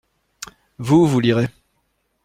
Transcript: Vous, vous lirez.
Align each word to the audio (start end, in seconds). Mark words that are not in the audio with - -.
Vous, 0.79 1.05
vous 1.05 1.19
lirez. 1.19 1.47